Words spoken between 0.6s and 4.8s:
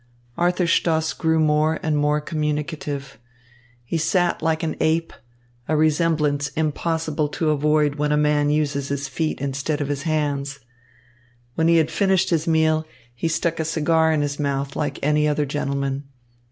Stoss grew more and more communicative. He sat like an